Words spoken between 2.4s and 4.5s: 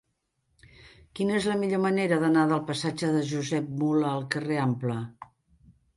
del passatge de Josep Mula al